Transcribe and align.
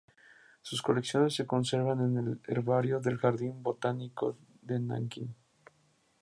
Sus 0.63 0.81
colecciones 0.81 1.35
se 1.35 1.45
conservan 1.45 2.01
en 2.03 2.17
el 2.17 2.41
herbario 2.47 2.99
del 2.99 3.19
Jardín 3.19 3.61
botánico 3.61 4.35
de 4.63 4.79
Nanking 4.79 5.27